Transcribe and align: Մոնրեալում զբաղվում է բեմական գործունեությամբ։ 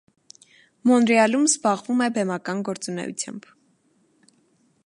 Մոնրեալում 0.91 1.43
զբաղվում 1.51 2.03
է 2.07 2.09
բեմական 2.17 2.65
գործունեությամբ։ 2.71 3.51